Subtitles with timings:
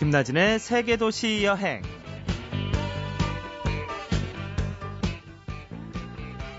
[0.00, 1.82] 김나진의 세계도시 여행.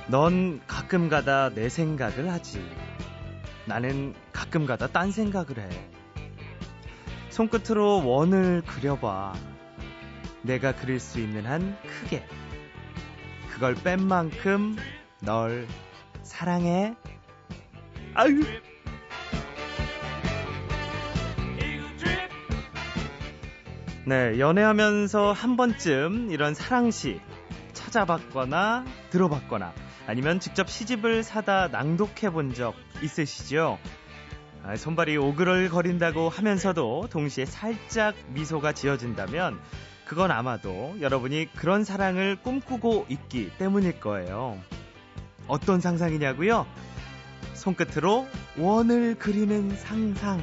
[0.08, 2.64] 넌 가끔 가다 내 생각을 하지.
[3.66, 5.70] 나는 가끔 가다 딴 생각을 해.
[7.32, 9.34] 손끝으로 원을 그려봐.
[10.44, 12.24] 내가 그릴 수 있는 한 크게.
[13.50, 14.76] 그걸 뺀 만큼
[15.20, 15.68] 널
[16.22, 16.94] 사랑해.
[18.14, 18.44] 아유.
[24.06, 27.20] 네, 연애하면서 한 번쯤 이런 사랑시
[27.74, 29.74] 찾아봤거나 들어봤거나
[30.08, 32.74] 아니면 직접 시집을 사다 낭독해 본 적
[33.04, 33.78] 있으시죠?
[34.64, 39.60] 아, 손발이 오그럴거린다고 하면서도 동시에 살짝 미소가 지어진다면
[40.06, 44.58] 그건 아마도 여러분이 그런 사랑을 꿈꾸고 있기 때문일 거예요.
[45.48, 46.66] 어떤 상상이냐고요?
[47.54, 50.42] 손끝으로 원을 그리는 상상.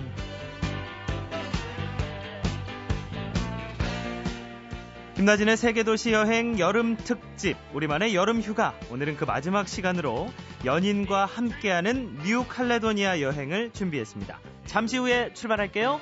[5.18, 10.30] 김나진의 세계도시 여행 여름 특집 우리만의 여름 휴가 오늘은 그 마지막 시간으로
[10.64, 14.38] 연인과 함께하는 뉴 칼레도니아 여행을 준비했습니다.
[14.66, 16.00] 잠시 후에 출발할게요.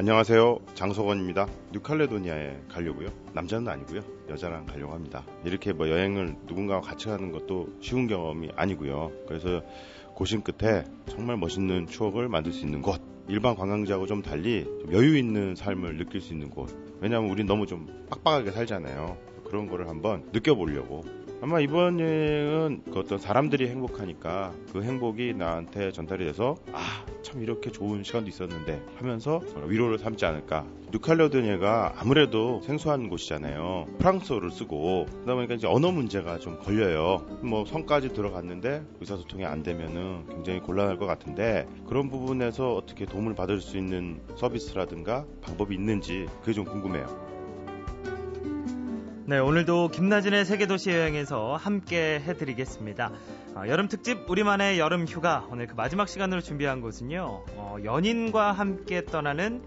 [0.00, 0.60] 안녕하세요.
[0.72, 1.46] 장석원입니다.
[1.72, 3.10] 뉴칼레도니아에 가려고요.
[3.34, 4.00] 남자는 아니고요.
[4.30, 5.26] 여자랑 가려고 합니다.
[5.44, 9.12] 이렇게 뭐 여행을 누군가와 같이 가는 것도 쉬운 경험이 아니고요.
[9.28, 9.60] 그래서
[10.14, 13.02] 고심 끝에 정말 멋있는 추억을 만들 수 있는 곳.
[13.28, 16.74] 일반 관광지하고 좀 달리 좀 여유 있는 삶을 느낄 수 있는 곳.
[17.02, 19.18] 왜냐하면 우린 너무 좀 빡빡하게 살잖아요.
[19.44, 21.04] 그런 거를 한번 느껴보려고
[21.42, 27.72] 아마 이번 여행은 그 어떤 사람들이 행복하니까 그 행복이 나한테 전달이 돼서 아, 참 이렇게
[27.72, 30.66] 좋은 시간도 있었는데 하면서 위로를 삼지 않을까.
[30.92, 33.86] 뉴칼레도니아가 아무래도 생소한 곳이잖아요.
[33.98, 37.24] 프랑스어를 쓰고 그러다 보니까 이제 언어 문제가 좀 걸려요.
[37.42, 43.62] 뭐 성까지 들어갔는데 의사소통이 안 되면은 굉장히 곤란할 것 같은데 그런 부분에서 어떻게 도움을 받을
[43.62, 47.39] 수 있는 서비스라든가 방법이 있는지 그게 좀 궁금해요.
[49.30, 53.12] 네, 오늘도 김나진의 세계도시 여행에서 함께 해드리겠습니다.
[53.54, 59.04] 어, 여름 특집 우리만의 여름 휴가 오늘 그 마지막 시간으로 준비한 곳은요 어, 연인과 함께
[59.04, 59.62] 떠나는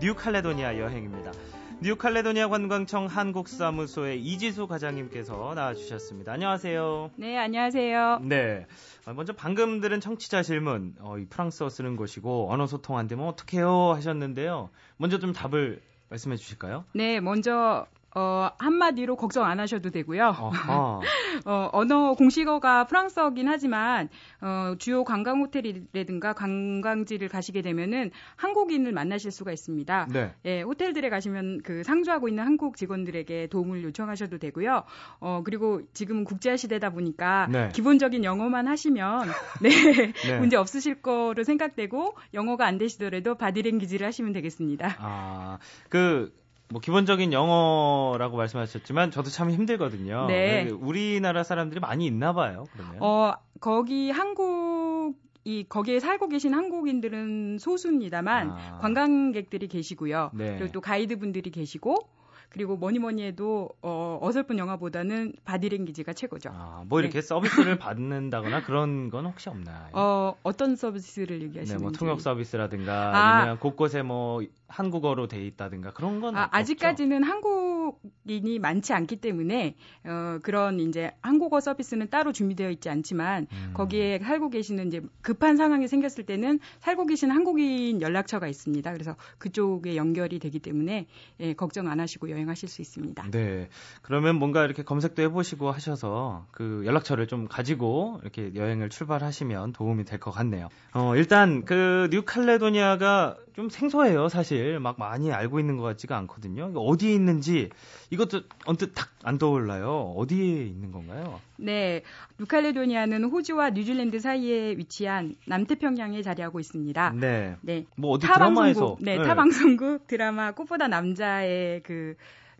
[0.00, 1.32] 뉴칼레도니아 여행입니다.
[1.80, 6.32] 뉴칼레도니아 관광청 한국사무소의 이지수 과장님께서 나와주셨습니다.
[6.32, 7.12] 안녕하세요.
[7.16, 8.18] 네, 안녕하세요.
[8.20, 8.66] 네.
[9.06, 13.26] 어, 먼저 방금 들은 청취자 질문, 어, 이 프랑스어 쓰는 곳이고 언어 소통 안 되면
[13.28, 14.68] 어떡해요 하셨는데요.
[14.98, 16.84] 먼저 좀 답을 말씀해 주실까요?
[16.92, 17.86] 네, 먼저
[18.18, 20.34] 어, 한마디로 걱정 안 하셔도 되고요.
[21.44, 24.08] 어, 언어 공식어가 프랑스어긴 하지만
[24.40, 30.08] 어, 주요 관광 호텔이라든가 관광지를 가시게 되면은 한국인을 만나실 수가 있습니다.
[30.14, 30.32] 네.
[30.46, 34.84] 예, 호텔들에 가시면 그 상주하고 있는 한국 직원들에게 도움을 요청하셔도 되고요.
[35.20, 37.68] 어, 그리고 지금은 국제화 시대다 보니까 네.
[37.74, 39.28] 기본적인 영어만 하시면
[39.60, 40.38] 네, 네.
[40.40, 44.96] 문제 없으실 거로 생각되고 영어가 안 되시더라도 바디랭귀지를 하시면 되겠습니다.
[45.00, 45.58] 아,
[45.90, 46.32] 그
[46.68, 50.26] 뭐 기본적인 영어라고 말씀하셨지만 저도 참 힘들거든요.
[50.26, 50.68] 네.
[50.70, 52.64] 우리나라 사람들이 많이 있나 봐요.
[52.72, 52.96] 그러면.
[53.00, 58.78] 어, 거기 한국 이 거기에 살고 계신 한국인들은 소수입니다만 아.
[58.78, 60.32] 관광객들이 계시고요.
[60.34, 60.56] 네.
[60.56, 62.08] 그리고 또 가이드분들이 계시고
[62.48, 66.50] 그리고 뭐니 뭐니 해도 어, 어설픈 영화보다는 바디랭귀지가 최고죠.
[66.52, 67.26] 아, 뭐 이렇게 네.
[67.26, 69.88] 서비스를 받는다거나 그런 건 혹시 없나요?
[69.92, 71.74] 어, 어떤 서비스를 얘기하시는지?
[71.74, 77.22] 네, 뭐 통역 서비스라든가 아, 니면 곳곳에 뭐 한국어로 돼 있다든가 그런 건 아, 아직까지는
[77.22, 83.72] 한국인이 많지 않기 때문에 어, 그런 이제 한국어 서비스는 따로 준비되어 있지 않지만 음.
[83.74, 88.92] 거기에 살고 계시는 이제 급한 상황이 생겼을 때는 살고 계신 한국인 연락처가 있습니다.
[88.92, 91.06] 그래서 그쪽에 연결이 되기 때문에
[91.40, 93.30] 예, 걱정 안 하시고 여행하실 수 있습니다.
[93.30, 93.68] 네.
[94.02, 100.16] 그러면 뭔가 이렇게 검색도 해보시고 하셔서 그 연락처를 좀 가지고 이렇게 여행을 출발하시면 도움이 될
[100.20, 100.68] 것 같네요.
[100.94, 104.78] 어, 일단 그 뉴칼레도니아가 좀 생소해요, 사실.
[104.78, 106.72] 막 많이 알고 있는 것 같지가 않거든요.
[106.76, 107.70] 어디에 있는지
[108.10, 110.14] 이것도 언뜻 탁 안 떠올라요.
[110.16, 111.40] 어디에 있는 건가요?
[111.56, 112.02] 네.
[112.38, 117.14] 뉴칼레도니아는 호주와 뉴질랜드 사이에 위치한 남태평양에 자리하고 있습니다.
[117.18, 117.56] 네.
[117.62, 117.86] 네.
[117.96, 119.24] 뭐 어디 드라마에서 네, 네.
[119.24, 122.14] 타방송국 드라마 꽃보다 남자의 그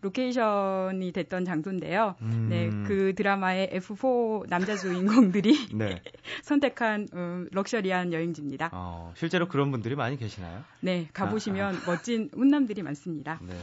[0.07, 2.15] 로케이션이 됐던 장소인데요.
[2.21, 2.47] 음.
[2.49, 6.01] 네, 그 드라마의 F4 남자 주인공들이 네.
[6.43, 8.69] 선택한 음, 럭셔리한 여행지입니다.
[8.73, 10.63] 어, 실제로 그런 분들이 많이 계시나요?
[10.81, 11.81] 네, 가보시면 아, 아.
[11.85, 13.39] 멋진 훈남들이 많습니다.
[13.41, 13.55] 네,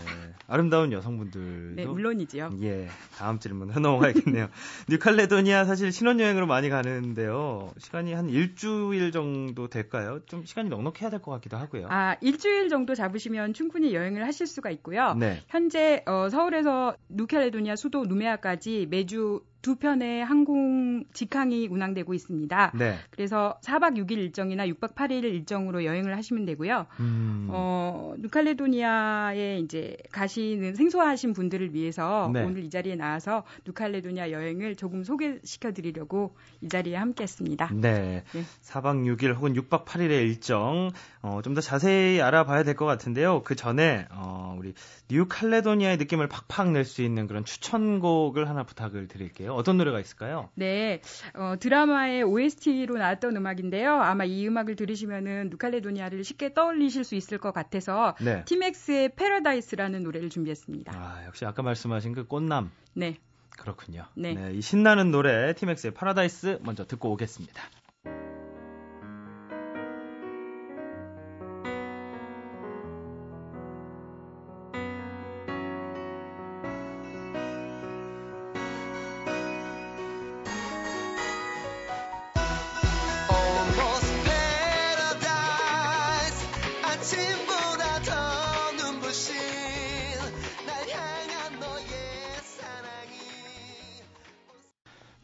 [0.49, 2.51] 아름다운 여성분들도 네, 물론이지요.
[2.63, 4.49] 예, 다음 질문 넘어가야겠네요.
[4.89, 7.73] 뉴칼레도니아 사실 신혼여행으로 많이 가는데요.
[7.79, 10.21] 시간이 한 일주일 정도 될까요?
[10.27, 11.87] 좀 시간이 넉넉해야 될 것 같기도 하고요.
[11.91, 15.15] 아, 일주일 정도 잡으시면 충분히 여행을 하실 수가 있고요.
[15.15, 15.41] 네.
[15.49, 22.73] 현재 어, 어, 서울에서 누켈레도니아 수도 누메아까지 매주 두 편의 항공 직항이 운항되고 있습니다.
[22.75, 22.99] 네.
[23.11, 26.85] 그래서 4박 6일 일정이나 6박 8일 일정으로 여행을 하시면 되고요.
[27.01, 27.49] 음.
[27.51, 32.43] 어, 누칼레도니아에 이제 가시는 생소하신 분들을 위해서 네.
[32.45, 37.71] 오늘 이 자리에 나와서 누칼레도니아 여행을 조금 소개시켜 드리려고 이 자리에 함께 했습니다.
[37.73, 38.23] 네.
[38.33, 38.43] 네.
[38.65, 40.91] 4박 6일 혹은 6박 8일의 일정
[41.23, 43.43] 어, 좀 더 자세히 알아봐야 될 것 같은데요.
[43.45, 44.75] 그 전에 어, 우리
[45.09, 49.54] 뉴칼레도니아의 느낌을 팍팍 낼 수 있는 그런 추천곡을 하나 부탁을 드릴게요.
[49.55, 50.51] 어떤 노래가 있을까요?
[50.55, 51.01] 네,
[51.35, 53.95] 어, 드라마의 OST로 나왔던 음악인데요.
[53.95, 58.45] 아마 이 음악을 들으시면은 누칼레도니아를 쉽게 떠올리실 수 있을 것 같아서 네.
[58.45, 60.93] 티맥스의 패러다이스라는 노래를 준비했습니다.
[60.95, 62.71] 아, 역시 아까 말씀하신 그 꽃남.
[62.95, 63.19] 네.
[63.51, 64.05] 그렇군요.
[64.15, 64.35] 네.
[64.35, 64.53] 네.
[64.53, 67.63] 이 신나는 노래 티맥스의 파라다이스 먼저 듣고 오겠습니다.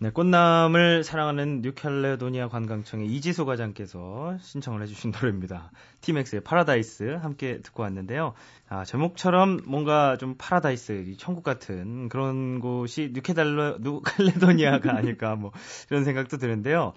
[0.02, 5.72] 네, 꽃남을 사랑하는 뉴캘레도니아 관광청의 이지소 과장께서 신청을 해주신 노래입니다.
[6.00, 8.32] 티맥스의 파라다이스 함께 듣고 왔는데요.
[8.70, 15.52] 아, 제목처럼 뭔가 좀 파라다이스, 천국 같은 그런 곳이 뉴캐달러, 뉴캘레도니아가 아닐까 뭐
[15.90, 16.94] 이런 생각도 드는데요.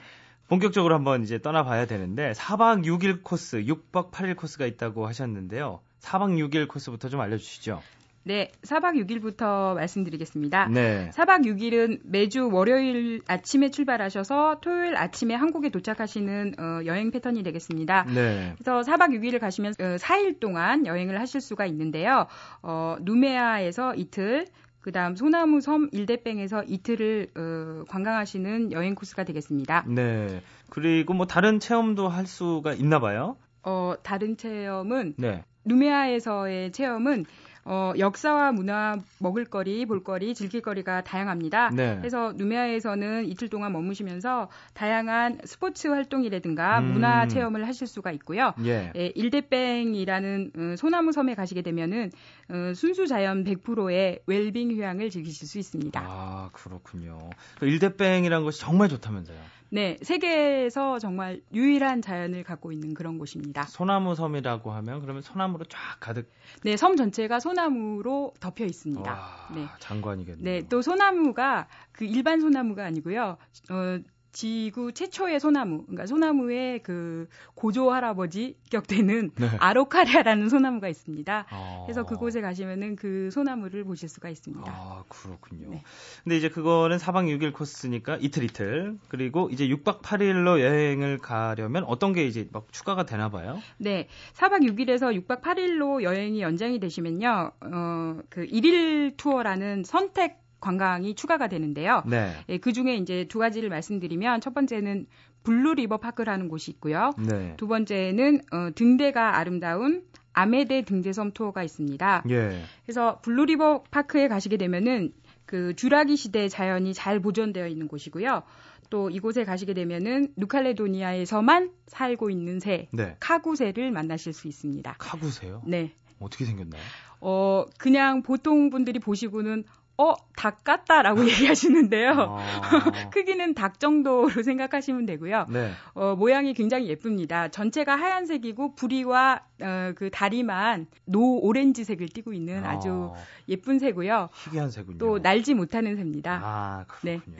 [0.47, 5.81] 본격적으로 한번 이제 떠나봐야 되는데 4박 6일 코스, 6박 8일 코스가 있다고 하셨는데요.
[5.99, 7.81] 4박 6일 코스부터 좀 알려주시죠.
[8.25, 10.67] 네, 4박 6일부터 말씀드리겠습니다.
[10.69, 11.09] 네.
[11.13, 18.05] 4박 6일은 매주 월요일 아침에 출발하셔서 토요일 아침에 한국에 도착하시는 어, 여행 패턴이 되겠습니다.
[18.13, 18.53] 네.
[18.57, 22.27] 그래서 4박 6일을 가시면 어, 4일 동안 여행을 하실 수가 있는데요.
[22.61, 24.47] 어, 누메아에서 이틀,
[24.79, 29.85] 그다음 소나무 섬 일대뺑에서 이틀을 어, 관광하시는 여행 코스가 되겠습니다.
[29.87, 30.41] 네.
[30.69, 33.35] 그리고 뭐 다른 체험도 할 수가 있나 봐요?
[33.63, 35.43] 어, 다른 체험은 네.
[35.65, 37.25] 누메아에서의 체험은
[37.65, 41.69] 어, 역사와 문화, 먹을거리, 볼거리, 즐길거리가 다양합니다.
[41.69, 41.97] 네.
[41.97, 46.93] 그래서 누메아에서는 이틀 동안 머무시면서 다양한 스포츠 활동이라든가 음.
[46.93, 48.53] 문화 체험을 하실 수가 있고요.
[48.65, 48.91] 예.
[48.95, 52.11] 예 일대뺑이라는 어, 소나무 섬에 가시게 되면은
[52.49, 56.01] 어, 순수 자연 100%의 웰빙 휴양을 즐기실 수 있습니다.
[56.03, 57.29] 아 그렇군요.
[57.59, 59.37] 그 일대뺑이라는 것이 정말 좋다면서요?
[59.73, 63.63] 네, 세계에서 정말 유일한 자연을 갖고 있는 그런 곳입니다.
[63.63, 66.29] 소나무 섬이라고 하면 그러면 소나무로 쫙 가득.
[66.63, 69.11] 네, 섬 전체가 소나무로 덮여 있습니다.
[69.11, 70.43] 와, 네, 장관이겠네요.
[70.43, 73.37] 네, 또 소나무가 그 일반 소나무가 아니고요.
[73.71, 73.99] 어,
[74.33, 79.47] 지구 최초의 소나무, 그러니까 소나무의 그 고조 할아버지 격되는 네.
[79.59, 81.45] 아로카리아라는 소나무가 있습니다.
[81.49, 81.83] 아.
[81.85, 84.69] 그래서 그곳에 가시면은 그 소나무를 보실 수가 있습니다.
[84.69, 85.69] 아, 그렇군요.
[85.69, 85.83] 네.
[86.23, 88.97] 근데 이제 그거는 4박 6일 코스니까 이틀 이틀.
[89.07, 93.59] 그리고 이제 6박 8일로 여행을 가려면 어떤 게 이제 막 추가가 되나 봐요?
[93.77, 94.07] 네.
[94.33, 97.51] 4박 6일에서 6박 8일로 여행이 연장이 되시면요.
[97.61, 102.03] 어, 그 1일 투어라는 선택 관광이 추가가 되는데요.
[102.05, 102.33] 네.
[102.49, 105.05] 예, 그 중에 이제 두 가지를 말씀드리면 첫 번째는
[105.43, 107.11] 블루 리버 파크라는 곳이 있고요.
[107.17, 107.55] 네.
[107.57, 112.23] 두 번째는 어, 등대가 아름다운 아메데 등대섬 투어가 있습니다.
[112.29, 112.63] 예.
[112.85, 115.13] 그래서 블루 리버 파크에 가시게 되면은
[115.45, 118.43] 그 주라기 시대 자연이 잘 보존되어 있는 곳이고요.
[118.89, 123.15] 또 이곳에 가시게 되면은 뉴칼레도니아에서만 살고 있는 새, 네.
[123.19, 124.95] 카구새를 만나실 수 있습니다.
[124.97, 125.63] 카구새요?
[125.65, 125.93] 네.
[126.19, 126.81] 어떻게 생겼나요?
[127.19, 129.63] 어, 그냥 보통 분들이 보시고는
[129.97, 132.13] 어, 닭 같다라고 얘기하시는데요.
[132.13, 132.39] 아...
[133.13, 135.45] 크기는 닭 정도로 생각하시면 되고요.
[135.49, 135.71] 네.
[135.93, 137.49] 어, 모양이 굉장히 예쁩니다.
[137.49, 143.19] 전체가 하얀색이고 부리와 어, 그 다리만 노 오렌지색을 띠고 있는 아주 아...
[143.47, 144.29] 예쁜 새고요.
[144.33, 144.97] 희귀한 새군요.
[144.97, 146.39] 또 날지 못하는 새입니다.
[146.43, 147.21] 아, 그렇군요.
[147.25, 147.37] 네.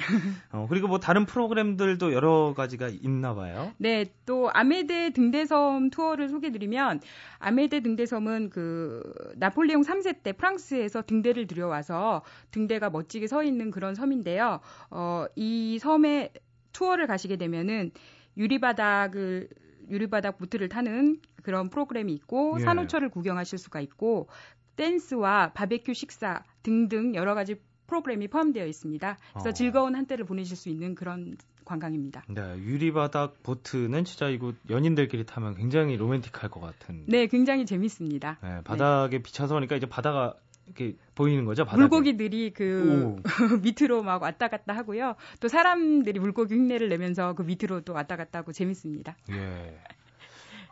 [0.52, 3.72] 어, 그리고 뭐 다른 프로그램들도 여러 가지가 있나 봐요.
[3.78, 7.02] 네, 또 아메데 등대섬 투어를 소개 드리면
[7.40, 9.02] 아메데 등대섬은 그
[9.36, 12.22] 나폴레옹 3세 때 프랑스에서 등대를 들여와서
[12.54, 14.62] 등대가 멋지게 서 있는 그런 섬인데요.
[14.92, 16.32] 어, 이 섬에
[16.72, 17.92] 투어를 가시게 되면은
[18.38, 19.50] 유리바닥을
[19.90, 22.64] 유리바닥 보트를 타는 그런 프로그램이 있고 예.
[22.64, 24.30] 산호초를 구경하실 수가 있고
[24.78, 27.56] 댄스와 바베큐 식사 등등 여러 가지
[27.88, 29.18] 프로그램이 포함되어 있습니다.
[29.34, 29.52] 그래서 어.
[29.52, 32.24] 즐거운 한때를 보내실 수 있는 그런 관광입니다.
[32.28, 37.06] 네, 유리바닥 보트는 진짜 이거 연인들끼리 타면 굉장히 로맨틱할 것 같은.
[37.08, 38.40] 네, 굉장히 재밌습니다.
[38.42, 39.24] 네, 바닥에 네.
[39.24, 41.66] 비쳐서 오니까 이제 바다가 이렇게 보이는 거죠.
[41.66, 41.82] 바닥에.
[41.82, 43.16] 물고기들이 그
[43.64, 45.16] 밑으로 막 왔다 갔다 하고요.
[45.40, 49.16] 또 사람들이 물고기 흉내를 내면서 그 밑으로 또 왔다 갔다 하고 재밌습니다.
[49.32, 49.80] 예.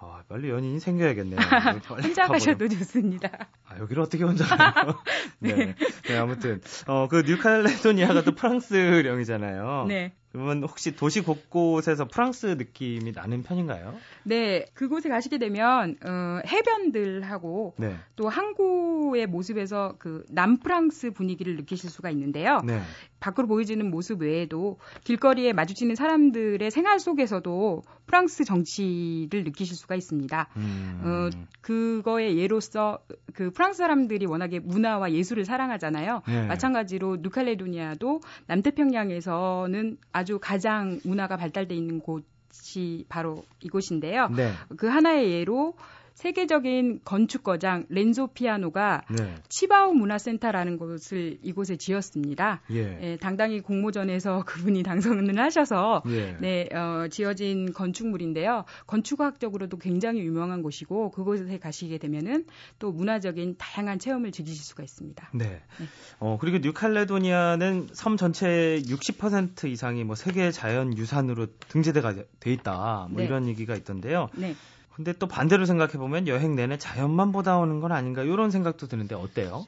[0.03, 1.38] 아, 빨리 연인이 생겨야겠네요.
[2.03, 3.29] 혼자 가셔도 좋습니다.
[3.67, 4.95] 아, 여기를 어떻게 혼자 가요?
[5.38, 5.75] 네.
[6.07, 6.17] 네.
[6.17, 9.86] 아무튼, 어, 그 뉴칼레도니아가 또 프랑스령이잖아요.
[9.88, 10.13] 네.
[10.31, 13.95] 그러면 혹시 도시 곳곳에서 프랑스 느낌이 나는 편인가요?
[14.23, 17.95] 네, 그곳에 가시게 되면 어, 해변들하고 네.
[18.15, 22.59] 또 항구의 모습에서 그 남프랑스 분위기를 느끼실 수가 있는데요.
[22.65, 22.81] 네.
[23.19, 30.47] 밖으로 보여지는 모습 외에도 길거리에 마주치는 사람들의 생활 속에서도 프랑스 정치를 느끼실 수가 있습니다.
[30.57, 31.01] 음.
[31.03, 31.29] 어,
[31.61, 33.00] 그거의 예로서
[33.33, 36.21] 그 프랑스 사람들이 워낙에 문화와 예술을 사랑하잖아요.
[36.27, 36.47] 네.
[36.47, 44.30] 마찬가지로 누칼레도니아도 남태평양에서는 아주 가장 문화가 발달돼 있는 곳이 바로 이곳인데요.
[44.30, 44.51] 네.
[44.78, 45.75] 그 하나의 예로
[46.13, 49.36] 세계적인 건축거장 렌소 피아노가 네.
[49.50, 52.62] 치바오 문화센터라는 곳을 이곳에 지었습니다.
[52.72, 53.00] 예.
[53.01, 56.38] 예, 당당히 공모전에서 그분이 당선을 하셔서 예.
[56.39, 58.65] 네, 어, 지어진 건축물인데요.
[58.88, 62.46] 건축학적으로도 굉장히 유명한 곳이고 그곳에 가시게 되면은
[62.80, 65.30] 또 문화적인 다양한 체험을 즐기실 수가 있습니다.
[65.34, 65.62] 네.
[65.80, 65.86] 네.
[66.20, 73.08] 어, 그리고 뉴칼레도니아는 섬 전체 60% 이상이 뭐 세계 자연 유산으로 등재가 돼 있다.
[73.10, 73.25] 뭐 네.
[73.25, 74.30] 이런 얘기가 있던데요.
[74.36, 74.56] 네.
[74.95, 79.15] 근데 또 반대로 생각해 보면 여행 내내 자연만 보다 오는 건 아닌가 이런 생각도 드는데
[79.15, 79.65] 어때요?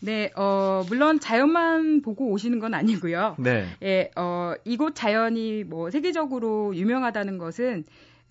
[0.00, 3.36] 네, 어, 물론 자연만 보고 오시는 건 아니고요.
[3.38, 3.66] 네.
[3.82, 7.84] 예, 어, 이곳 자연이 뭐 세계적으로 유명하다는 것은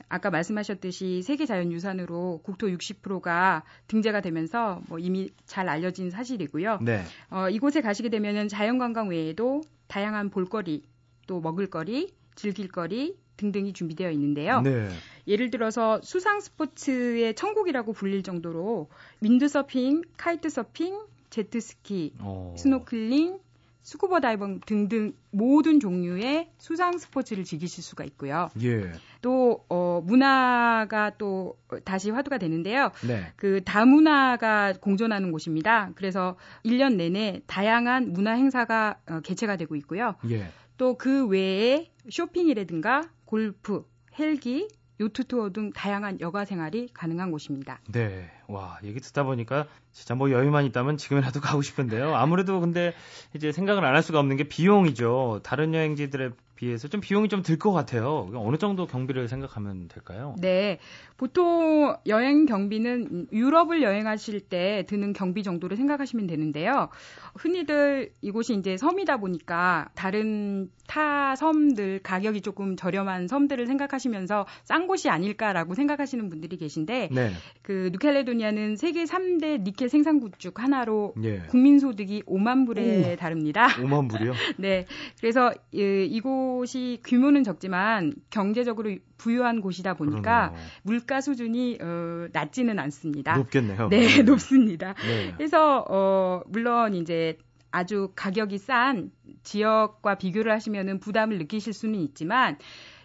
[0.08, 6.80] 아까 말씀하셨듯이 세계 자연유산으로 국토 60%가 등재가 되면서 뭐 이미 잘 알려진 사실이고요.
[6.82, 7.04] 네.
[7.30, 10.84] 어, 이곳에 가시게 되면은 자연관광 외에도 다양한 볼거리,
[11.28, 14.62] 또 먹을거리, 즐길거리, 등등이 준비되어 있는데요.
[14.62, 14.90] 네.
[15.30, 18.90] 예를 들어서 수상 스포츠의 천국이라고 불릴 정도로
[19.22, 22.56] 윈드서핑, 카이트서핑, 제트스키, 어.
[22.58, 23.40] 스노클링,
[23.84, 28.50] 스쿠버 다이빙 등등 모든 종류의 수상 스포츠를 즐기실 수가 있고요.
[28.62, 28.92] 예.
[29.22, 32.92] 또 어, 문화가 또 다시 화두가 되는데요.
[33.08, 33.32] 네.
[33.36, 35.92] 그 다문화가 공존하는 곳입니다.
[35.96, 40.16] 그래서 1년 내내 다양한 문화 행사가 어, 개최가 되고 있고요.
[40.30, 40.52] 예.
[40.78, 43.86] 또 그 외에 쇼핑이라든가 골프,
[44.18, 44.68] 헬기,
[45.00, 47.80] 요트 투어 등 다양한 여가 생활이 가능한 곳입니다.
[47.92, 48.30] 네.
[48.48, 52.16] 와, 얘기 듣다 보니까 진짜 뭐 여유만 있다면 지금이라도 가고 싶은데요.
[52.16, 52.94] 아무래도 근데
[53.34, 55.40] 이제 생각을 안 할 수가 없는 게 비용이죠.
[55.44, 58.30] 다른 여행지들에 비해서 좀 비용이 좀 들 것 같아요.
[58.36, 60.36] 어느 정도 경비를 생각하면 될까요?
[60.40, 60.78] 네.
[61.16, 66.90] 보통 여행 경비는 유럽을 여행하실 때 드는 경비 정도를 생각하시면 되는데요.
[67.36, 75.10] 흔히들 이곳이 이제 섬이다 보니까 다른 타 섬들 가격이 조금 저렴한 섬들을 생각하시면서 싼 곳이
[75.10, 77.32] 아닐까라고 생각하시는 분들이 계신데 네.
[77.62, 81.40] 그 누켈레도니아는 세계 3대 니켈 생산국 중 하나로 예.
[81.50, 83.68] 국민 소득이 5만 불에 오, 다릅니다.
[83.68, 84.34] 5만 불이요?
[84.58, 84.86] 네.
[85.22, 90.68] 그래서 이, 이곳 이 규모는 적지만 경제적으로 부유한 곳이다 보니까 그러네요.
[90.84, 93.38] 물가 수준이 어, 낮지는 않습니다.
[93.38, 93.90] 높겠네요.
[93.90, 94.22] 네, 네.
[94.24, 94.94] 높습니다.
[94.94, 95.34] 네.
[95.38, 97.38] 그래서 어, 물론 이제
[97.72, 99.12] 아주 가격이 싼
[99.44, 102.58] 지역과 비교를 하시면은 부담을 느끼실 수는 있지만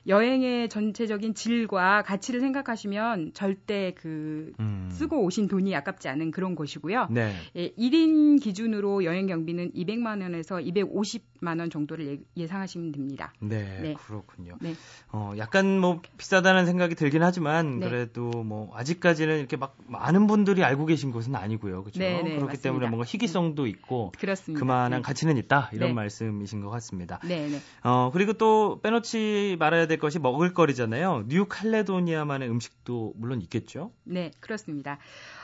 [0.07, 4.89] 여행의 전체적인 질과 가치를 생각하시면 절대 그 음.
[4.91, 7.09] 쓰고 오신 돈이 아깝지 않은 그런 곳이고요.
[7.11, 7.33] 네.
[7.57, 13.33] 예, 1인 기준으로 여행 경비는 200만 원에서 250 만 원 정도를 예, 상하시면 됩니다.
[13.39, 13.95] 네, 네.
[13.95, 14.57] 그렇군요.
[14.61, 14.75] 네.
[15.13, 17.89] 어, 약간 뭐 비싸다는 생각이 들긴 하지만 네.
[17.89, 21.83] 그래도 뭐 아직까지는 이렇게 막 많은 분들이 알고 계신 곳은 아니고요.
[21.85, 22.01] 그렇죠?
[22.01, 22.63] 네, 네, 그렇기 맞습니다.
[22.63, 24.59] 때문에 뭔가 희귀성도 있고 그렇습니다.
[24.59, 25.03] 그만한 네.
[25.03, 25.95] 가치는 있다 이런 네.
[25.95, 27.21] 말씀이신 것 같습니다.
[27.25, 27.59] 네, 네.
[27.85, 31.27] 어, 그리고 또 빼놓지 말아야 될될 것이 먹을거리잖아요.
[31.29, 33.93] 뉴칼레도니아만의 음식도 물론 있겠죠?
[34.05, 34.99] 네, 그렇습니다.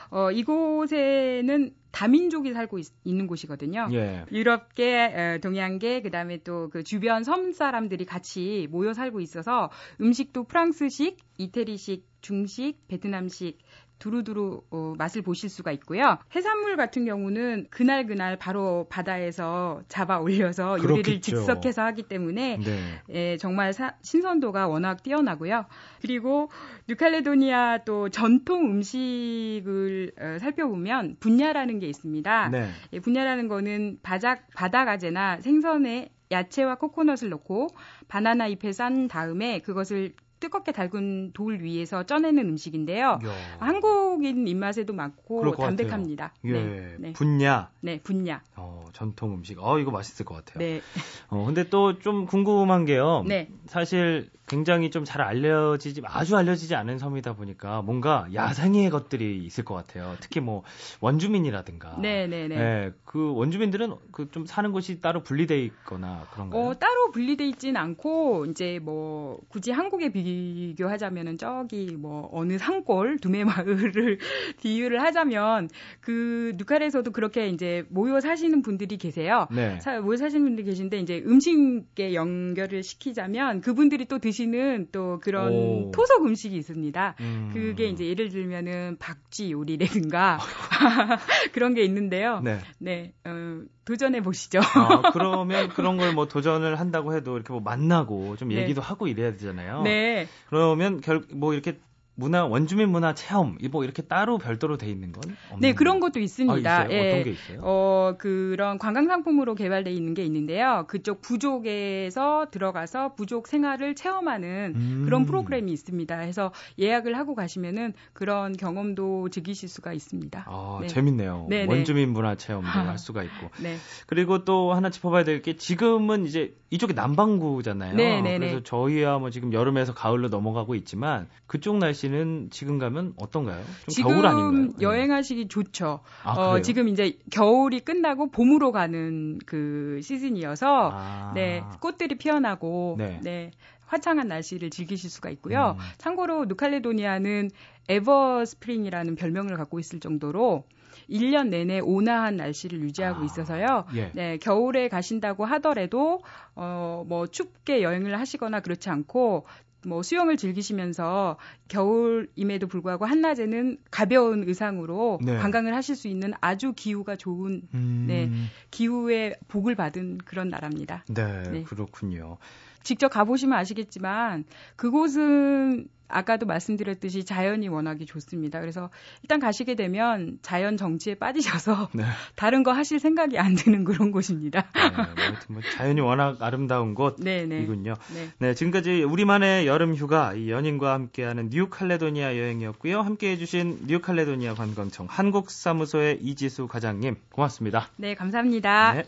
[0.09, 3.89] 어, 이곳에는 다민족이 살고 있, 는 곳이거든요.
[3.91, 4.25] 예.
[4.31, 9.69] 유럽계, 동양계, 그다음에 또 그 주변 섬 사람들이 같이 모여 살고 있어서
[9.99, 13.57] 음식도 프랑스식, 이태리식, 중식, 베트남식
[14.01, 16.17] 두루두루 어, 맛을 보실 수가 있고요.
[16.35, 23.01] 해산물 같은 경우는 그날 그날 바로 바다에서 잡아 올려서 요리를 즉석해서 하기 때문에 네.
[23.09, 25.65] 예, 정말 사, 신선도가 워낙 뛰어나고요.
[26.01, 26.49] 그리고
[26.89, 32.49] 뉴칼레도니아 또 전통 음식을 어, 살펴보면 분야라는 게 있습니다.
[32.49, 32.69] 네.
[32.93, 37.67] 예, 분야라는 거는 바작 바다가재나 생선에 야채와 코코넛을 넣고
[38.07, 43.19] 바나나 잎에 싼 다음에 그것을 뜨겁게 달군 돌 위에서 쪄내는 음식인데요.
[43.23, 43.31] 야.
[43.59, 46.33] 한국인 입맛에도 맞고 담백합니다.
[46.45, 46.51] 예.
[46.51, 46.95] 네.
[46.99, 47.13] 네.
[47.13, 47.69] 분야.
[47.79, 48.41] 네, 분야.
[48.57, 49.57] 어, 전통 음식.
[49.63, 50.59] 어, 이거 맛있을 것 같아요.
[50.59, 50.81] 네.
[51.29, 53.23] 어, 근데 또 좀 궁금한 게요.
[53.27, 53.47] 네.
[53.67, 59.75] 사실 굉장히 좀 잘 알려지지 아주 알려지지 않은 섬이다 보니까 뭔가 야생의 것들이 있을 것
[59.75, 60.15] 같아요.
[60.19, 60.63] 특히 뭐
[60.99, 61.97] 원주민이라든가.
[62.01, 62.55] 네, 네, 네.
[62.57, 66.61] 네, 그 원주민들은 그 좀 사는 곳이 따로 분리돼 있거나 그런가요?
[66.69, 73.19] 어, 따로 분리돼 있지는 않고 이제 뭐 굳이 한국에 비교 비교하자면은 저기 뭐 어느 산골
[73.19, 74.17] 두메 마을을
[74.61, 75.69] 비유를 하자면
[75.99, 79.47] 그 누칼에서도 그렇게 이제 모여 사시는 분들이 계세요.
[79.51, 79.79] 네.
[79.79, 85.91] 사, 모여 사시는 분들이 계신데 이제 음식에 연결을 시키자면 그분들이 또 드시는 또 그런 오.
[85.91, 87.15] 토속 음식이 있습니다.
[87.19, 87.49] 음.
[87.53, 90.39] 그게 이제 예를 들면은 박쥐 요리라든가
[91.53, 92.41] 그런 게 있는데요.
[92.43, 92.59] 네.
[92.79, 93.13] 네.
[93.25, 93.61] 어,
[93.91, 94.59] 도전해 보시죠.
[94.61, 98.55] 아, 그러면 그런 걸 뭐 도전을 한다고 해도 이렇게 뭐 만나고 좀 네.
[98.57, 99.81] 얘기도 하고 이래야 되잖아요.
[99.83, 100.27] 네.
[100.49, 101.77] 그러면 결 뭐 이렇게
[102.15, 105.21] 문화 원주민 문화 체험 뭐 이렇게 따로 별도로 돼 있는 건
[105.59, 106.81] 네 그런 것도 있습니다.
[106.81, 107.09] 아, 예.
[107.11, 107.59] 어떤 게 있어요?
[107.63, 110.85] 어 그런 관광 상품으로 개발돼 있는 게 있는데요.
[110.87, 115.01] 그쪽 부족에서 들어가서 부족 생활을 체험하는 음.
[115.05, 116.17] 그런 프로그램이 있습니다.
[116.19, 120.45] 해서 예약을 하고 가시면은 그런 경험도 즐기실 수가 있습니다.
[120.47, 120.87] 아 네.
[120.87, 121.47] 재밌네요.
[121.49, 121.65] 네네.
[121.65, 121.73] 네.
[121.73, 123.49] 원주민 문화 체험도 할 수가 있고.
[123.61, 123.77] 네.
[124.07, 127.95] 그리고 또 하나 짚어봐야 될 게 지금은 이제 이쪽이 남반구잖아요.
[127.95, 128.21] 네네네.
[128.21, 128.39] 네, 네.
[128.39, 133.63] 그래서 저희야 뭐 지금 여름에서 가을로 넘어가고 있지만 그쪽 날씨는 날 씨는 지금 가면 어떤가요?
[133.89, 134.51] 좀 겨울 아닌가요?
[134.51, 134.73] 네.
[134.81, 135.99] 여행하시기 좋죠.
[136.23, 141.31] 아, 어, 지금 이제 겨울이 끝나고 봄으로 가는 그 시즌이어서 아.
[141.35, 143.19] 네 꽃들이 피어나고 네.
[143.21, 143.51] 네.
[143.85, 145.75] 화창한 날씨를 즐기실 수가 있고요.
[145.77, 145.83] 음.
[145.97, 147.51] 참고로 누칼레도니아는
[147.89, 150.63] ever spring이라는 별명을 갖고 있을 정도로
[151.09, 153.85] 1년 내내 온화한 날씨를 유지하고 아, 있어서요.
[153.95, 154.11] 예.
[154.13, 156.21] 네, 겨울에 가신다고 하더라도
[156.55, 159.45] 어, 뭐 춥게 여행을 하시거나 그렇지 않고
[159.85, 165.37] 뭐 수영을 즐기시면서 겨울임에도 불구하고 한낮에는 가벼운 의상으로 네.
[165.37, 168.05] 관광을 하실 수 있는 아주 기후가 좋은 음...
[168.07, 168.29] 네,
[168.69, 171.05] 기후의 복을 받은 그런 나라입니다.
[171.09, 171.63] 네, 네.
[171.63, 172.37] 그렇군요.
[172.83, 174.45] 직접 가보시면 아시겠지만
[174.75, 178.59] 그곳은 아까도 말씀드렸듯이 자연이 워낙에 좋습니다.
[178.59, 178.89] 그래서
[179.23, 182.03] 일단 가시게 되면 자연 정치에 빠지셔서 네.
[182.35, 184.69] 다른 거 하실 생각이 안 드는 그런 곳입니다.
[184.73, 187.23] 네, 뭐, 뭐 자연이 워낙 아름다운 곳이군요.
[187.23, 187.65] 네, 네.
[187.65, 188.29] 네.
[188.39, 193.01] 네, 지금까지 우리만의 여름 휴가 이 연인과 함께하는 뉴칼레도니아 여행이었고요.
[193.01, 197.89] 함께해 주신 뉴칼레도니아 관광청 한국사무소의 이지수 과장님 고맙습니다.
[197.97, 199.03] 네, 감사합니다.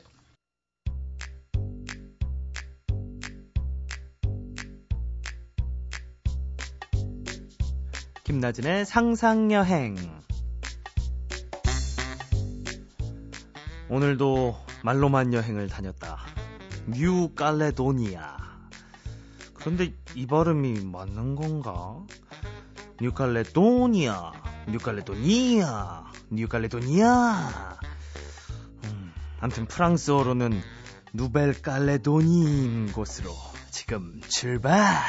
[8.23, 9.97] 김나진의 상상여행.
[13.89, 14.55] 오늘도
[14.85, 16.19] 말로만 여행을 다녔다.
[16.87, 18.37] 뉴 칼레도니아.
[19.55, 22.01] 그런데 이 발음이 맞는 건가?
[23.01, 24.31] 뉴 칼레도니아,
[24.69, 27.77] 뉴 칼레도니아, 뉴 칼레도니아.
[28.85, 30.61] 음, 아무튼 프랑스어로는
[31.11, 33.31] 누벨 칼레도니인 곳으로
[33.69, 35.03] 지금 출발.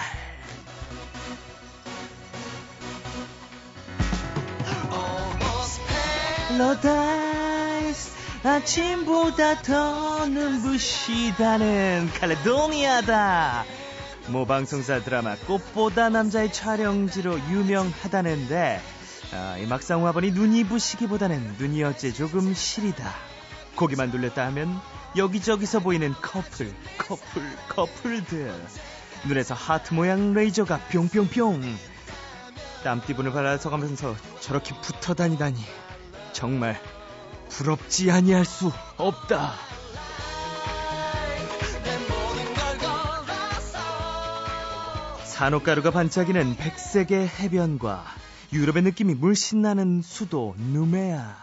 [6.59, 8.13] 파라다이스
[8.45, 13.65] 아침보다 더 눈부시다는 칼레도니아다.
[14.29, 18.81] 모방송사 드라마 꽃보다 남자의 촬영지로 유명하다는데
[19.33, 23.13] 아, 이 막상 와보니 눈이 부시기보다는 눈이 어째 조금 시리다.
[23.75, 24.81] 고기만 눌렸다 하면
[25.17, 28.55] 여기저기서 보이는 커플 커플 커플들.
[29.27, 31.63] 눈에서 하트 모양 레이저가 뿅뿅뿅.
[32.85, 35.57] 땀띠분을 발라서 가면서 저렇게 붙어 다니다니
[36.35, 36.79] 정말
[37.49, 39.55] 부럽지 아니할 수 없다.
[45.25, 48.05] 산호가루가 반짝이는 백색의 해변과
[48.53, 51.37] 유럽의 느낌이 물씬 나는 수도 누메아.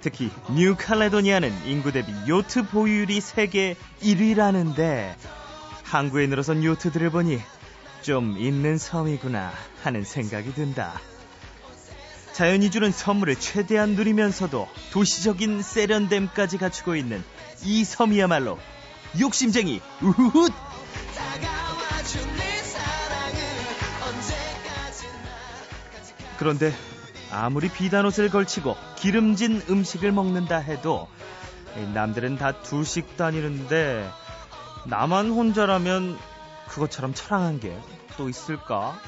[0.00, 5.14] 특히 뉴칼레도니아는 인구 대비 요트 보유율이 세계 1위라는데
[5.84, 7.40] 항구에 늘어선 요트들을 보니
[8.02, 11.09] 좀 있는 섬이구나 하는 생각이 든다.
[12.32, 17.22] 자연이 주는 선물을 최대한 누리면서도 도시적인 세련됨까지 갖추고 있는
[17.64, 18.58] 이 섬이야말로
[19.18, 20.50] 욕심쟁이 우훗
[26.38, 26.72] 그런데
[27.30, 31.08] 아무리 비단 옷을 걸치고 기름진 음식을 먹는다 해도
[31.94, 34.08] 남들은 다 둘씩 다니는데
[34.86, 36.18] 나만 혼자라면
[36.68, 39.00] 그것처럼 처량한 게 또 있을까?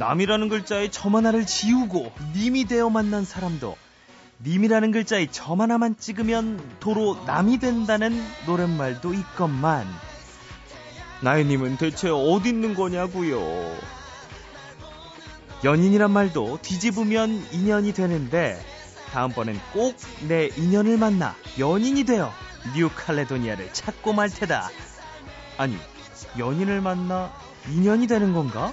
[0.00, 3.76] 남이라는 글자에 점 하나를 지우고 님이 되어 만난 사람도
[4.42, 9.86] 님이라는 글자에 점 하나만 찍으면 도로 남이 된다는 노랫말도 있건만
[11.20, 13.38] 나의 님은 대체 어디 있는 거냐고요.
[15.64, 18.58] 연인이란 말도 뒤집으면 인연이 되는데
[19.12, 19.94] 다음번엔 꼭
[20.28, 22.32] 내 인연을 만나 연인이 되어
[22.74, 24.70] 뉴칼레도니아를 찾고 말 테다.
[25.58, 25.76] 아니,
[26.38, 27.30] 연인을 만나
[27.68, 28.72] 인연이 되는 건가?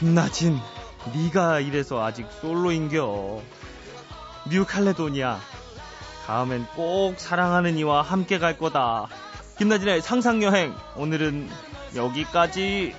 [0.00, 0.58] 김나진,
[1.14, 3.42] 네가 이래서 아직 솔로인겨.
[4.48, 5.38] 뉴칼레도니아
[6.26, 9.08] 다음엔 꼭 사랑하는 이와 함께 갈 거다.
[9.58, 11.50] 김나진의 상상여행 오늘은
[11.96, 12.94] 여기까지.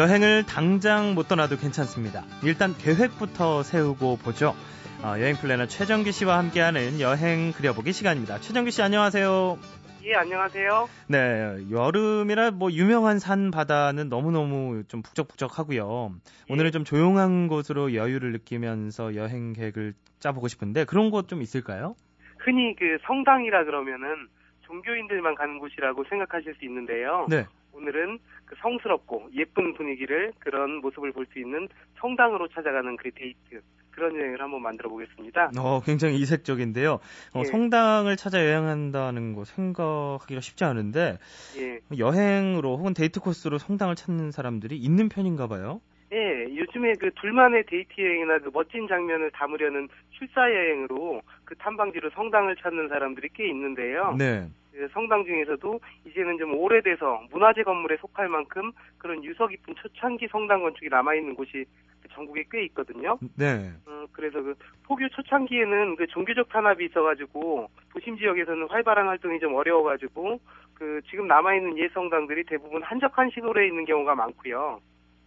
[0.00, 2.24] 여행을 당장 못 떠나도 괜찮습니다.
[2.42, 4.54] 일단 계획부터 세우고 보죠.
[5.02, 8.38] 어, 여행 플래너 최정규 씨와 함께하는 여행 그려보기 시간입니다.
[8.38, 9.58] 최정규 씨 안녕하세요.
[10.04, 10.88] 예, 안녕하세요.
[11.08, 16.12] 네, 여름이라 뭐 유명한 산 바다는 너무너무 좀 북적북적하고요.
[16.48, 16.52] 예.
[16.54, 21.94] 오늘은 좀 조용한 곳으로 여유를 느끼면서 여행 계획을 짜보고 싶은데 그런 곳 좀 있을까요?
[22.38, 24.28] 흔히 그 성당이라 그러면은
[24.62, 27.26] 종교인들만 가는 곳이라고 생각하실 수 있는데요.
[27.28, 27.44] 네.
[27.72, 31.68] 오늘은 그 성스럽고 예쁜 분위기를 그런 모습을 볼 수 있는
[32.00, 35.50] 성당으로 찾아가는 그 데이트 그런 여행을 한번 만들어 보겠습니다.
[35.58, 36.94] 어, 굉장히 이색적인데요.
[37.34, 37.44] 어, 예.
[37.44, 41.18] 성당을 찾아 여행한다는 거 생각하기가 쉽지 않은데
[41.58, 41.80] 예.
[41.98, 45.80] 여행으로 혹은 데이트 코스로 성당을 찾는 사람들이 있는 편인가 봐요.
[46.12, 52.56] 예, 요즘에 그 둘만의 데이트 여행이나 그 멋진 장면을 담으려는 출사 여행으로 그 탐방지로 성당을
[52.56, 54.16] 찾는 사람들이 꽤 있는데요.
[54.18, 54.48] 네.
[54.72, 60.62] 그 성당 중에서도 이제는 좀 오래돼서 문화재 건물에 속할 만큼 그런 유서 깊은 초창기 성당
[60.62, 61.64] 건축이 남아 있는 곳이
[62.02, 63.18] 그 전국에 꽤 있거든요.
[63.36, 63.70] 네.
[63.88, 64.54] 음, 그래서 그
[64.84, 70.40] 포교 초창기에는 그 종교적 탄압이 있어가지고 도심 지역에서는 활발한 활동이 좀 어려워가지고
[70.74, 74.80] 그 지금 남아 있는 옛 성당들이 대부분 한적한 시골에 있는 경우가 많고요.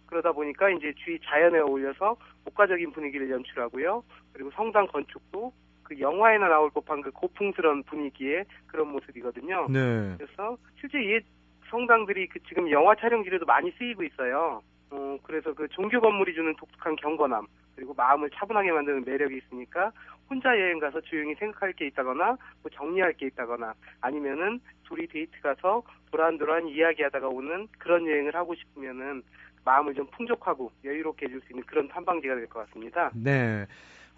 [0.06, 4.02] 그러다 보니까 이제 주위 자연에 어울려서 목가적인 분위기를 연출하고요.
[4.32, 5.52] 그리고 성당 건축도
[5.84, 9.66] 그 영화에나 나올 법한 그 고풍스러운 분위기의 그런 모습이거든요.
[9.70, 10.16] 네.
[10.18, 11.22] 그래서 실제 옛
[11.70, 14.62] 성당들이 그 지금 영화 촬영지로도 많이 쓰이고 있어요.
[14.90, 19.90] 어, 그래서 그 종교 건물이 주는 독특한 경건함, 그리고 마음을 차분하게 만드는 매력이 있으니까
[20.30, 25.82] 혼자 여행 가서 조용히 생각할 게 있다거나 뭐 정리할 게 있다거나 아니면은 둘이 데이트 가서
[26.12, 29.22] 도란도란 이야기하다가 오는 그런 여행을 하고 싶으면은
[29.64, 33.10] 마음을 좀 풍족하고 여유롭게 해줄 수 있는 그런 탐방지가 될 것 같습니다.
[33.14, 33.66] 네.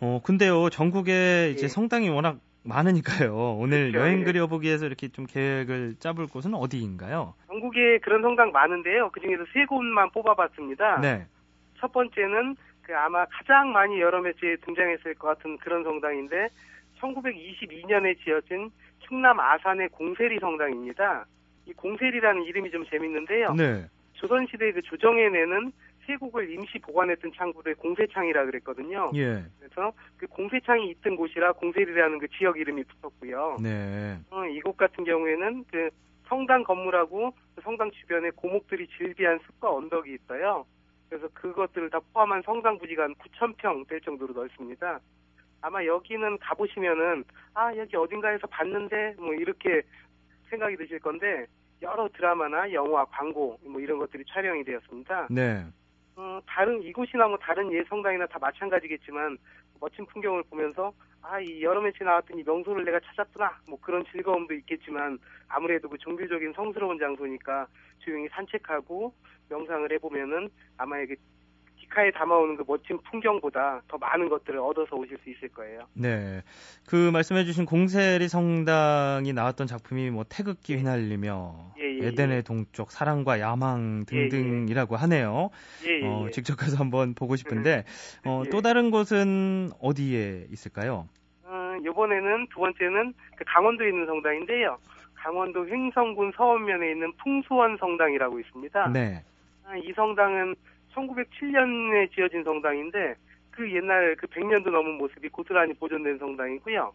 [0.01, 1.69] 어, 근데요, 전국에 이제 예.
[1.69, 3.57] 성당이 워낙 많으니까요.
[3.59, 3.99] 오늘 그렇죠.
[3.99, 4.25] 여행 예.
[4.25, 7.35] 그려보기에서 이렇게 좀 계획을 짜볼 곳은 어디인가요?
[7.47, 9.11] 전국에 그런 성당 많은데요.
[9.11, 11.01] 그 중에서 세 곳만 뽑아봤습니다.
[11.01, 11.27] 네.
[11.79, 16.49] 첫 번째는 그 아마 가장 많이 여러 매체에 등장했을 것 같은 그런 성당인데
[17.01, 21.27] 1922년에 지어진 충남 아산의 공세리 성당입니다.
[21.67, 23.55] 이 공세리라는 이름이 좀 재밌는데요.
[23.55, 23.87] 네.
[24.15, 25.73] 조선시대 그 조정에 내는
[26.07, 29.11] 세곡을 임시 보관했던 창구를 공세창이라 그랬거든요.
[29.15, 29.45] 예.
[29.59, 33.57] 그래서 그 공세창이 있던 곳이라 공세리라는 그 지역 이름이 붙었고요.
[33.63, 34.19] 네.
[34.31, 35.91] 어, 이곳 같은 경우에는 그
[36.29, 40.65] 성당 건물하고 그 성당 주변에 고목들이 질비한 숲과 언덕이 있어요.
[41.09, 45.01] 그래서 그것들을 다 포함한 성당 부지가 한 9천 평될 정도로 넓습니다.
[45.61, 49.83] 아마 여기는 가보시면은 아 여기 어딘가에서 봤는데 뭐 이렇게
[50.51, 51.47] 생각이 드실 건데
[51.83, 55.29] 여러 드라마나 영화, 광고 뭐 이런 것들이 촬영이 되었습니다.
[55.31, 55.65] 네.
[56.17, 59.37] 어, 다른 이곳이나 뭐 다른 예 성당이나 다 마찬가지겠지만
[59.81, 61.63] 멋진 풍경을 보면서 아이
[62.05, 63.61] 나왔던 이 명소를 내가 찾았구나.
[63.69, 67.67] 뭐 그런 즐거움도 있겠지만 아무래도 그 종교적인 성스러운 장소니까
[67.99, 69.13] 조용히 산책하고
[69.51, 70.49] 명상을 해보면은
[70.79, 71.17] 아마 이게
[71.87, 75.81] 기카에 담아오는 그 멋진 풍경보다 더 많은 것들을 얻어서 오실 수 있을 거예요.
[75.95, 76.43] 네.
[76.87, 82.43] 그 말씀해주신 공세리 성당이 나왔던 작품이 뭐 태극기 휘날리며 예, 예, 에덴의 예.
[82.43, 85.01] 동쪽 사랑과 야망 등등이라고 예, 예.
[85.01, 85.51] 하네요.
[85.87, 87.85] 예, 어, 직접 가서 한번 보고 싶은데
[88.27, 91.09] 어, 또 다른 곳은 어디에 있을까요?
[91.45, 94.79] 어, 이번에는 두 번째는 그 강원도에 있는 성당인데요.
[95.15, 98.89] 강원도 횡성군 서원면에 있는 풍수원 성당이라고 있습니다.
[98.89, 99.25] 네.
[99.65, 100.55] 아, 이 성당은
[100.97, 103.15] 1907년에 지어진 성당인데
[103.51, 106.93] 그 옛날 그 100년도 넘은 모습이 고스란히 보존된 성당이고요.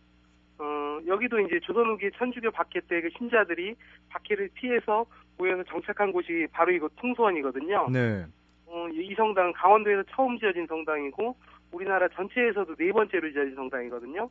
[0.60, 3.76] 어, 여기도 이제 조선 후기 천주교 박해 때 그 신자들이
[4.10, 5.06] 박해를 피해서
[5.38, 7.90] 모여서 정착한 곳이 바로 이곳 풍소원이거든요.
[7.90, 8.26] 네.
[8.68, 11.36] 어, 이 성당은 강원도에서 처음 지어진 성당이고
[11.72, 14.30] 우리나라 전체에서도 네 번째로 지어진 성당이거든요.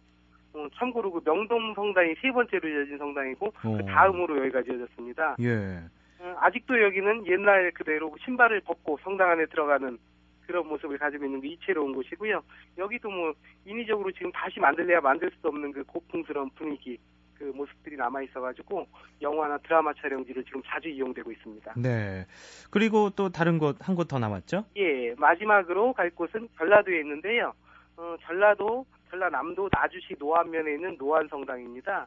[0.53, 3.77] 어, 참고로 그 명동 성당이 세 번째로 지어진 성당이고 그 어.
[3.77, 5.37] 그 다음으로 여기가 지어졌습니다.
[5.41, 5.81] 예.
[6.21, 9.99] 어, 아직도 여기는 옛날 그대로 신발을 벗고 성당 안에 들어가는
[10.47, 12.43] 그런 모습을 가지고 있는 게 이채로운 곳이고요.
[12.79, 13.33] 여기도 뭐
[13.65, 16.99] 인위적으로 지금 다시 만들래야 만들 수 없는 그 고풍스러운 분위기
[17.39, 18.87] 그 모습들이 남아 있어가지고
[19.23, 21.73] 영화나 드라마 촬영지로 지금 자주 이용되고 있습니다.
[21.77, 22.27] 네.
[22.71, 24.65] 그리고 또 다른 곳 한 곳 더 남았죠?
[24.77, 25.15] 예.
[25.17, 27.55] 마지막으로 갈 곳은 전라도에 있는데요.
[27.97, 32.07] 어, 전라도 전라남도 나주시 노안면에 있는 노안성당입니다.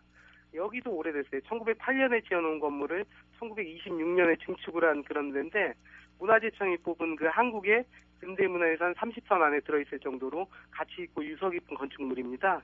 [0.53, 1.41] 여기도 오래됐어요.
[1.41, 3.05] 1908년에 지어놓은 건물을
[3.39, 5.73] 1926년에 증축을 한 그런 데인데
[6.19, 7.85] 문화재청이 뽑은 그 한국의
[8.19, 12.61] 근대문화유산 30선 안에 들어있을 정도로 가치 있고 유서 깊은 건축물입니다.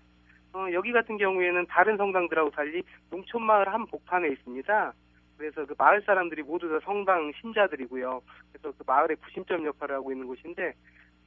[0.53, 4.93] 어, 여기 같은 경우에는 다른 성당들하고 달리 농촌마을 한 복판에 있습니다.
[5.37, 8.21] 그래서 그 마을 사람들이 모두 다 성당 신자들이고요.
[8.51, 10.73] 그래서 그 마을의 구심점 역할을 하고 있는 곳인데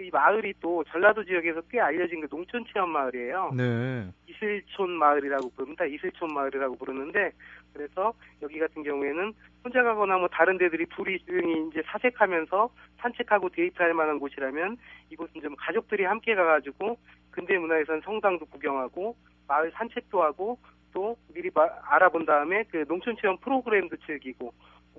[0.01, 3.53] 이 마을이 또 전라도 지역에서 꽤 알려진 그 농촌 체험 마을이에요.
[3.57, 4.11] 네.
[4.27, 5.85] 이슬촌 마을이라고 부릅니다.
[5.85, 7.33] 이슬촌 마을이라고 부르는데
[7.73, 9.33] 그래서 여기 같은 경우에는
[9.65, 14.77] 혼자 가거나 뭐 다른 데들이 둘이 조용히 이제 사색하면서 산책하고 데이트할 만한 곳이라면
[15.11, 16.99] 이곳은 좀 가족들이 함께 가가지고
[17.31, 20.59] 근대 문화에선 성당도 구경하고 마을 산책도 하고
[20.93, 24.53] 또 미리 알아본 다음에 그 농촌 체험 프로그램도 즐기고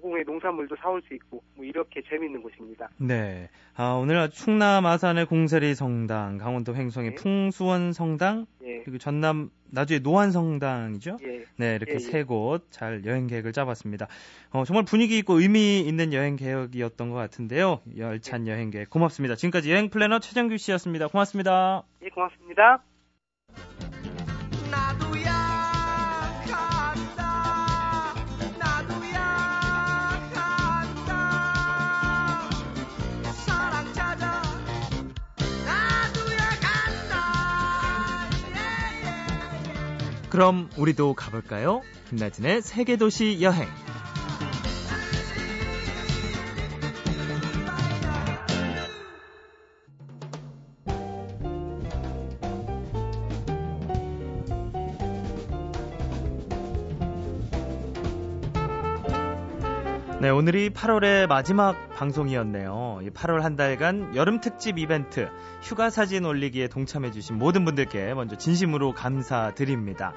[0.04, 2.90] 고공의 농산물도 사올 수 있고 뭐 이렇게 재미있는 곳입니다.
[2.98, 3.50] 네.
[3.76, 7.16] 아, 오늘 충남 아산의 공세리 성당, 강원도 횡성의 네.
[7.16, 8.82] 풍수원 성당, 네.
[8.84, 11.18] 그리고 전남 나주의 노안 성당이죠.
[11.24, 11.46] 예.
[11.56, 12.00] 네, 이렇게 예, 예.
[12.00, 14.08] 세곳 잘 여행 계획을 짜봤습니다.
[14.52, 17.80] 어, 정말 분위기 있고 의미 있는 여행 계획이었던 것 같은데요.
[17.98, 18.52] 열찬 예.
[18.52, 19.36] 여행 계획 고맙습니다.
[19.36, 21.08] 지금까지 여행 플래너 최정규 씨였습니다.
[21.08, 21.84] 고맙습니다.
[22.04, 22.84] 예, 고맙습니다.
[40.34, 41.84] 그럼 우리도 가볼까요?
[42.10, 43.68] 김나진의 세계도시 여행.
[60.54, 63.00] 오늘이 8월의 마지막 방송이었네요.
[63.16, 65.28] 8월 한 달간 여름 특집 이벤트
[65.64, 70.14] 휴가 사진 올리기에 동참해주신 모든 분들께 먼저 진심으로 감사드립니다.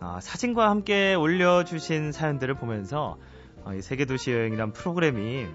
[0.00, 3.16] 어, 사진과 함께 올려주신 사연들을 보면서
[3.64, 5.46] 어, 이 세계도시 여행이란 프로그램이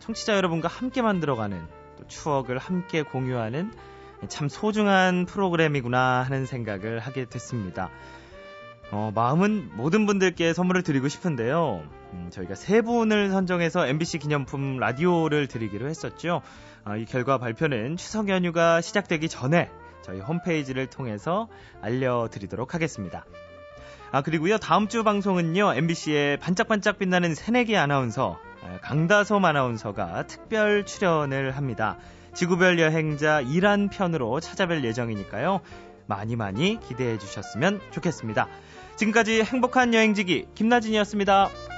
[0.00, 1.58] 청취자 여러분과 함께 만들어가는
[1.96, 3.72] 또 추억을 함께 공유하는
[4.28, 7.88] 참 소중한 프로그램이구나 하는 생각을 하게 됐습니다.
[8.92, 11.82] 어, 마음은 모든 분들께 선물을 드리고 싶은데요.
[12.12, 16.42] 음, 저희가 세 분을 선정해서 MBC 기념품 라디오를 드리기로 했었죠.
[16.84, 19.70] 어, 이 결과 발표는 추석 연휴가 시작되기 전에
[20.02, 21.48] 저희 홈페이지를 통해서
[21.82, 23.24] 알려드리도록 하겠습니다.
[24.12, 28.38] 아, 그리고요, 다음 주 방송은요, MBC의 반짝반짝 빛나는 새내기 아나운서,
[28.82, 31.98] 강다솜 아나운서가 특별 출연을 합니다.
[32.36, 35.60] 지구별 여행자 1란 편으로 찾아뵐 예정이니까요.
[36.06, 38.48] 많이 많이 기대해 주셨으면 좋겠습니다.
[38.96, 41.75] 지금까지 행복한 여행지기 김나진이었습니다.